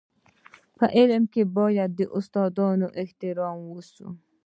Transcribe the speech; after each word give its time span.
په 0.77 0.85
علم 0.97 1.23
کي 1.33 1.43
باید 1.57 1.89
د 1.99 2.01
استادانو 2.17 2.87
احترام 3.01 3.57
وسي. 3.73 4.07